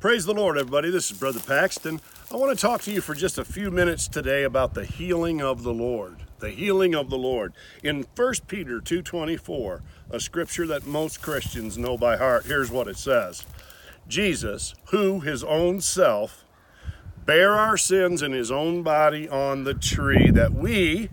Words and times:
Praise 0.00 0.24
the 0.24 0.32
Lord, 0.32 0.56
everybody. 0.56 0.90
This 0.90 1.10
is 1.10 1.18
Brother 1.18 1.40
Paxton. 1.40 2.00
I 2.30 2.36
want 2.36 2.56
to 2.56 2.62
talk 2.62 2.82
to 2.82 2.92
you 2.92 3.00
for 3.00 3.16
just 3.16 3.36
a 3.36 3.44
few 3.44 3.68
minutes 3.68 4.06
today 4.06 4.44
about 4.44 4.74
the 4.74 4.84
healing 4.84 5.42
of 5.42 5.64
the 5.64 5.74
Lord. 5.74 6.18
The 6.38 6.50
healing 6.50 6.94
of 6.94 7.10
the 7.10 7.18
Lord. 7.18 7.52
In 7.82 8.06
1 8.14 8.34
Peter 8.46 8.78
2.24, 8.80 9.80
a 10.12 10.20
scripture 10.20 10.68
that 10.68 10.86
most 10.86 11.20
Christians 11.20 11.76
know 11.76 11.98
by 11.98 12.16
heart, 12.16 12.46
here's 12.46 12.70
what 12.70 12.86
it 12.86 12.96
says. 12.96 13.44
Jesus, 14.06 14.72
who 14.90 15.18
his 15.18 15.42
own 15.42 15.80
self 15.80 16.44
bare 17.26 17.54
our 17.54 17.76
sins 17.76 18.22
in 18.22 18.30
his 18.30 18.52
own 18.52 18.84
body 18.84 19.28
on 19.28 19.64
the 19.64 19.74
tree, 19.74 20.30
that 20.30 20.54
we, 20.54 21.10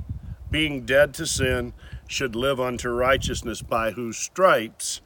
being 0.52 0.86
dead 0.86 1.11
to 1.15 1.25
sin, 1.25 1.73
should 2.07 2.36
live 2.36 2.59
unto 2.59 2.89
righteousness, 2.89 3.63
by 3.63 3.93
whose 3.93 4.17
stripes 4.17 5.02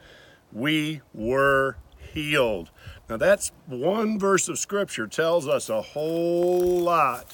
we 0.51 0.99
were 1.13 1.77
healed. 2.13 2.69
Now, 3.09 3.17
that's 3.17 3.51
one 3.65 4.19
verse 4.19 4.47
of 4.47 4.59
Scripture 4.59 5.07
tells 5.07 5.47
us 5.47 5.69
a 5.69 5.81
whole 5.81 6.79
lot 6.79 7.33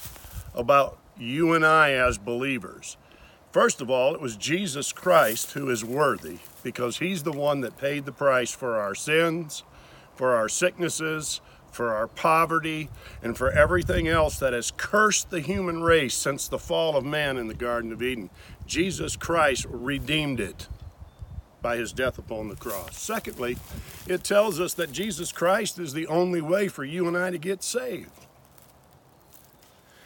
about 0.53 0.97
you 1.17 1.53
and 1.53 1.65
I 1.65 1.91
as 1.91 2.17
believers. 2.17 2.97
First 3.51 3.81
of 3.81 3.89
all, 3.89 4.13
it 4.13 4.21
was 4.21 4.35
Jesus 4.35 4.91
Christ 4.91 5.53
who 5.53 5.69
is 5.69 5.83
worthy 5.83 6.39
because 6.61 6.97
he's 6.97 7.23
the 7.23 7.31
one 7.31 7.61
that 7.61 7.77
paid 7.77 8.05
the 8.05 8.11
price 8.11 8.51
for 8.51 8.77
our 8.77 8.93
sins, 8.95 9.63
for 10.15 10.35
our 10.35 10.49
sicknesses, 10.49 11.39
for 11.71 11.93
our 11.93 12.07
poverty, 12.07 12.89
and 13.21 13.37
for 13.37 13.51
everything 13.51 14.07
else 14.07 14.39
that 14.39 14.53
has 14.53 14.71
cursed 14.75 15.29
the 15.29 15.41
human 15.41 15.83
race 15.83 16.13
since 16.13 16.47
the 16.47 16.59
fall 16.59 16.95
of 16.95 17.05
man 17.05 17.37
in 17.37 17.47
the 17.47 17.53
Garden 17.53 17.91
of 17.91 18.01
Eden. 18.01 18.29
Jesus 18.65 19.15
Christ 19.15 19.65
redeemed 19.69 20.39
it 20.39 20.67
by 21.65 21.77
his 21.77 21.91
death 21.91 22.19
upon 22.19 22.47
the 22.47 22.55
cross. 22.55 22.95
Secondly, 22.95 23.57
it 24.05 24.23
tells 24.23 24.59
us 24.59 24.75
that 24.75 24.91
Jesus 24.91 25.31
Christ 25.31 25.79
is 25.79 25.93
the 25.93 26.05
only 26.05 26.39
way 26.39 26.67
for 26.67 26.83
you 26.83 27.07
and 27.07 27.17
I 27.17 27.31
to 27.31 27.39
get 27.39 27.63
saved. 27.63 28.11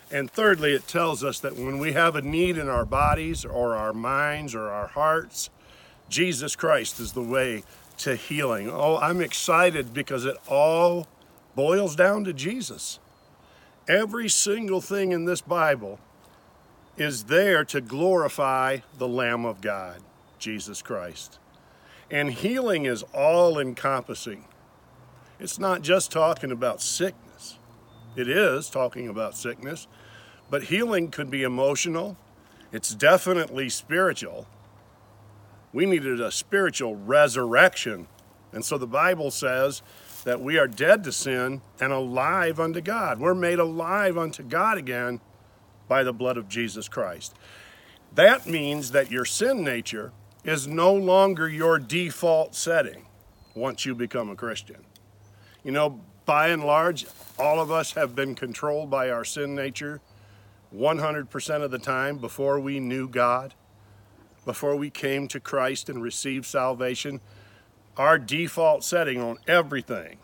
And 0.10 0.32
thirdly, 0.32 0.72
it 0.74 0.88
tells 0.88 1.22
us 1.22 1.38
that 1.42 1.58
when 1.58 1.78
we 1.78 1.92
have 1.92 2.16
a 2.16 2.22
need 2.22 2.58
in 2.58 2.70
our 2.70 2.86
bodies 2.86 3.44
or 3.44 3.76
our 3.76 3.92
minds 3.92 4.56
or 4.56 4.70
our 4.70 4.88
hearts, 4.88 5.50
Jesus 6.08 6.56
Christ 6.56 6.98
is 6.98 7.12
the 7.12 7.22
way 7.22 7.64
to 7.98 8.16
healing. 8.16 8.70
Oh, 8.72 8.96
I'm 8.96 9.20
excited 9.20 9.94
because 9.94 10.24
it 10.24 10.38
all 10.48 11.08
boils 11.56 11.94
down 11.94 12.24
to 12.24 12.32
Jesus. 12.32 13.00
Every 13.86 14.30
single 14.30 14.80
thing 14.80 15.12
in 15.12 15.26
this 15.26 15.42
Bible 15.42 16.00
is 16.96 17.26
there 17.26 17.66
to 17.66 17.82
glorify 17.82 18.78
the 18.98 19.10
Lamb 19.10 19.44
of 19.44 19.60
God, 19.60 20.00
Jesus 20.38 20.82
Christ. 20.82 21.38
And 22.12 22.32
healing 22.32 22.86
is 22.86 23.04
all 23.14 23.60
encompassing. 23.60 24.46
It's 25.40 25.60
not 25.60 25.82
just 25.82 26.12
talking 26.12 26.52
about 26.52 26.82
sickness. 26.82 27.58
It 28.16 28.28
is 28.28 28.70
talking 28.70 29.08
about 29.08 29.38
sickness, 29.38 29.88
but 30.50 30.64
healing 30.64 31.12
could 31.12 31.30
be 31.30 31.44
emotional. 31.44 32.18
It's 32.72 32.94
definitely 32.94 33.70
spiritual. 33.70 34.48
We 35.72 35.86
needed 35.86 36.20
a 36.20 36.32
spiritual 36.32 36.96
resurrection. 36.96 38.08
And 38.52 38.66
so 38.66 38.78
the 38.78 38.88
Bible 38.88 39.30
says 39.32 39.82
that 40.24 40.42
we 40.42 40.58
are 40.58 40.68
dead 40.68 41.04
to 41.04 41.12
sin 41.12 41.62
and 41.80 41.94
alive 41.94 42.60
unto 42.60 42.82
God. 42.82 43.20
We're 43.20 43.36
made 43.36 43.60
alive 43.60 44.18
unto 44.18 44.44
God 44.44 44.78
again 44.78 45.22
by 45.88 46.04
the 46.04 46.14
blood 46.14 46.38
of 46.38 46.50
Jesus 46.50 46.88
Christ. 46.88 47.36
That 48.16 48.48
means 48.48 48.92
that 48.92 49.12
your 49.12 49.26
sin 49.26 49.64
nature 49.64 50.12
is 50.44 50.68
no 50.68 50.94
longer 50.94 51.50
your 51.50 51.80
default 51.80 52.56
setting 52.56 53.06
once 53.56 53.86
you 53.86 53.94
become 53.94 54.30
a 54.30 54.36
Christian. 54.36 54.84
You 55.64 55.72
know, 55.72 56.02
by 56.26 56.50
and 56.50 56.64
large, 56.64 57.06
all 57.38 57.60
of 57.60 57.72
us 57.72 57.94
have 57.94 58.16
been 58.16 58.36
controlled 58.36 58.90
by 58.90 59.10
our 59.10 59.26
sin 59.26 59.56
nature 59.56 60.00
100% 60.76 61.64
of 61.64 61.72
the 61.72 61.80
time 61.80 62.18
before 62.18 62.60
we 62.60 62.80
knew 62.80 63.08
God, 63.08 63.56
before 64.46 64.76
we 64.76 64.90
came 64.90 65.28
to 65.30 65.40
Christ 65.40 65.90
and 65.90 66.02
received 66.02 66.46
salvation. 66.46 67.22
Our 67.98 68.18
default 68.18 68.84
setting 68.84 69.20
on 69.20 69.40
everything 69.48 70.20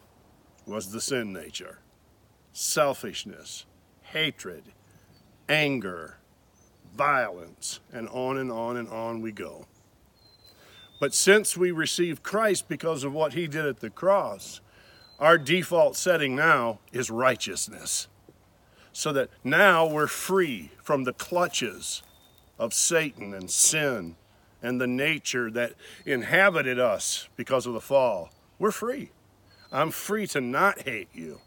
was 0.65 0.91
the 0.91 1.01
sin 1.01 1.33
nature 1.33 1.79
selfishness, 2.53 3.65
hatred, 4.01 4.63
anger, 5.49 6.17
violence, 6.95 7.81
and 7.91 8.07
on 8.09 8.37
and 8.37 8.51
on 8.51 8.77
and 8.77 8.87
on 8.87 9.21
we 9.21 9.31
go. 9.31 9.65
But 10.99 11.13
since 11.13 11.57
we 11.57 11.71
received 11.71 12.23
Christ 12.23 12.67
because 12.67 13.03
of 13.03 13.13
what 13.13 13.33
he 13.33 13.47
did 13.47 13.65
at 13.65 13.79
the 13.79 13.89
cross, 13.89 14.61
our 15.19 15.37
default 15.37 15.95
setting 15.95 16.35
now 16.35 16.79
is 16.91 17.09
righteousness. 17.09 18.07
So 18.93 19.11
that 19.11 19.29
now 19.43 19.85
we're 19.85 20.07
free 20.07 20.71
from 20.81 21.03
the 21.03 21.13
clutches 21.13 22.01
of 22.57 22.73
Satan 22.73 23.33
and 23.33 23.51
sin 23.51 24.15
and 24.61 24.79
the 24.79 24.87
nature 24.87 25.51
that 25.51 25.73
inhabited 26.05 26.79
us 26.79 27.27
because 27.35 27.65
of 27.65 27.73
the 27.73 27.81
fall. 27.81 28.29
We're 28.57 28.71
free. 28.71 29.11
I'm 29.71 29.91
free 29.91 30.27
to 30.27 30.39
not 30.39 30.83
hate 30.83 31.09
you. 31.13 31.41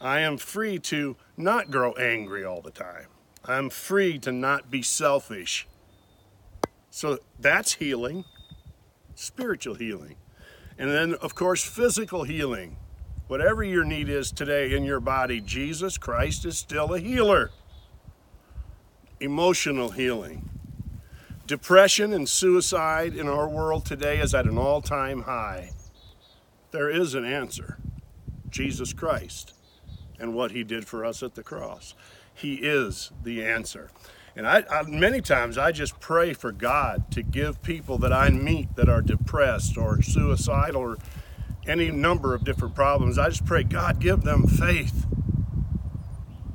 I 0.00 0.20
am 0.20 0.36
free 0.36 0.78
to 0.80 1.16
not 1.36 1.70
grow 1.70 1.92
angry 1.92 2.44
all 2.44 2.60
the 2.60 2.70
time. 2.70 3.06
I'm 3.44 3.70
free 3.70 4.18
to 4.20 4.32
not 4.32 4.70
be 4.70 4.82
selfish 4.82 5.66
so 6.96 7.18
that's 7.38 7.74
healing, 7.74 8.24
spiritual 9.14 9.74
healing. 9.74 10.16
And 10.78 10.90
then, 10.90 11.12
of 11.12 11.34
course, 11.34 11.62
physical 11.62 12.24
healing. 12.24 12.78
Whatever 13.26 13.62
your 13.62 13.84
need 13.84 14.08
is 14.08 14.32
today 14.32 14.74
in 14.74 14.82
your 14.82 15.00
body, 15.00 15.42
Jesus 15.42 15.98
Christ 15.98 16.46
is 16.46 16.56
still 16.56 16.94
a 16.94 16.98
healer. 16.98 17.50
Emotional 19.20 19.90
healing. 19.90 20.48
Depression 21.46 22.14
and 22.14 22.26
suicide 22.26 23.14
in 23.14 23.28
our 23.28 23.46
world 23.46 23.84
today 23.84 24.18
is 24.18 24.34
at 24.34 24.46
an 24.46 24.56
all 24.56 24.80
time 24.80 25.24
high. 25.24 25.72
There 26.70 26.88
is 26.88 27.14
an 27.14 27.26
answer 27.26 27.76
Jesus 28.48 28.94
Christ 28.94 29.52
and 30.18 30.32
what 30.32 30.52
he 30.52 30.64
did 30.64 30.86
for 30.86 31.04
us 31.04 31.22
at 31.22 31.34
the 31.34 31.42
cross. 31.42 31.92
He 32.32 32.54
is 32.54 33.12
the 33.22 33.44
answer. 33.44 33.90
And 34.36 34.46
I, 34.46 34.64
I, 34.70 34.82
many 34.82 35.22
times 35.22 35.56
I 35.56 35.72
just 35.72 35.98
pray 35.98 36.34
for 36.34 36.52
God 36.52 37.10
to 37.12 37.22
give 37.22 37.62
people 37.62 37.96
that 37.98 38.12
I 38.12 38.28
meet 38.28 38.76
that 38.76 38.86
are 38.86 39.00
depressed 39.00 39.78
or 39.78 40.02
suicidal 40.02 40.82
or 40.82 40.98
any 41.66 41.90
number 41.90 42.34
of 42.34 42.44
different 42.44 42.74
problems. 42.74 43.18
I 43.18 43.30
just 43.30 43.46
pray, 43.46 43.62
God, 43.62 43.98
give 43.98 44.22
them 44.22 44.46
faith. 44.46 45.06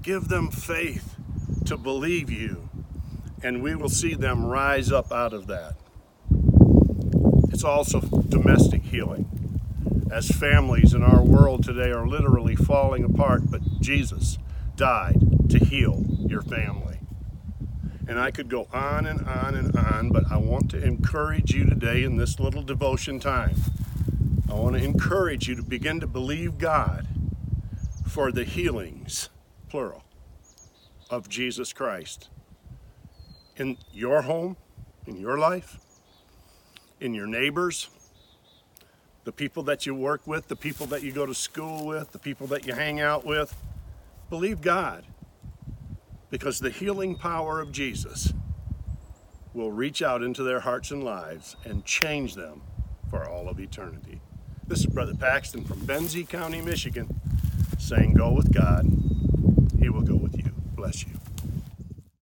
Give 0.04 0.28
them 0.28 0.52
faith 0.52 1.16
to 1.66 1.76
believe 1.76 2.30
you, 2.30 2.70
and 3.44 3.62
we 3.62 3.76
will 3.76 3.90
see 3.90 4.14
them 4.14 4.46
rise 4.46 4.92
up 4.92 5.12
out 5.12 5.34
of 5.34 5.48
that. 5.48 5.76
It's 7.52 7.64
also 7.64 8.00
domestic 8.00 8.84
healing. 8.84 9.60
As 10.12 10.30
families 10.30 10.94
in 10.94 11.04
our 11.04 11.24
world 11.24 11.64
today 11.64 11.92
are 11.92 12.08
literally 12.08 12.56
falling 12.56 13.04
apart, 13.04 13.50
but 13.50 13.62
Jesus 13.80 14.38
died 14.76 15.50
to 15.50 15.60
heal 15.60 16.04
your 16.28 16.42
family. 16.42 17.01
And 18.12 18.20
I 18.20 18.30
could 18.30 18.50
go 18.50 18.68
on 18.74 19.06
and 19.06 19.26
on 19.26 19.56
and 19.56 19.74
on, 19.74 20.10
but 20.10 20.30
I 20.30 20.36
want 20.36 20.70
to 20.72 20.84
encourage 20.84 21.54
you 21.54 21.64
today 21.64 22.04
in 22.04 22.18
this 22.18 22.42
little 22.42 22.62
devotion 22.62 23.22
time. 23.22 23.56
I 24.50 24.54
want 24.54 24.76
to 24.76 24.84
encourage 24.84 25.48
you 25.48 25.56
to 25.56 25.64
begin 25.64 26.02
to 26.02 26.08
believe 26.08 26.58
God 26.58 27.08
for 28.06 28.34
the 28.34 28.44
healings, 28.44 29.30
plural, 29.70 30.04
of 31.10 31.30
Jesus 31.30 31.72
Christ 31.72 32.28
in 33.56 33.78
your 33.94 34.24
home, 34.24 34.58
in 35.08 35.16
your 35.16 35.38
life, 35.38 35.80
in 37.00 37.14
your 37.14 37.28
neighbors, 37.28 37.90
the 39.24 39.32
people 39.32 39.64
that 39.64 39.86
you 39.86 39.96
work 39.96 40.28
with, 40.28 40.50
the 40.50 40.58
people 40.58 40.86
that 40.88 41.02
you 41.02 41.14
go 41.14 41.26
to 41.26 41.34
school 41.34 41.86
with, 41.86 42.12
the 42.12 42.20
people 42.20 42.46
that 42.48 42.68
you 42.68 42.74
hang 42.74 43.00
out 43.00 43.26
with. 43.26 43.56
Believe 44.30 44.60
God 44.60 45.06
because 46.32 46.60
the 46.60 46.70
healing 46.72 47.14
power 47.14 47.60
of 47.60 47.72
Jesus 47.72 48.34
will 49.54 49.72
reach 49.72 50.02
out 50.02 50.24
into 50.24 50.42
their 50.42 50.62
hearts 50.62 50.90
and 50.90 51.04
lives 51.04 51.58
and 51.66 51.86
change 51.86 52.36
them 52.36 52.62
for 53.10 53.30
all 53.30 53.50
of 53.50 53.60
eternity. 53.60 54.22
This 54.66 54.80
is 54.80 54.86
Brother 54.86 55.14
Paxton 55.14 55.66
from 55.66 55.82
Benzie 55.82 56.28
County, 56.28 56.62
Michigan, 56.62 57.20
saying, 57.78 58.14
Go 58.14 58.32
with 58.32 58.54
God. 58.54 58.86
He 59.78 59.90
will 59.90 60.02
go 60.02 60.16
with 60.16 60.38
you. 60.38 60.52
Bless 60.76 61.06
you. 61.06 61.21